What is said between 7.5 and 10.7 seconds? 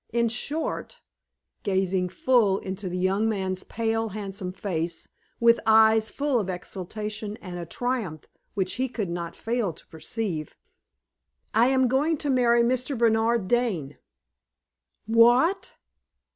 a triumph which he could not fail to perceive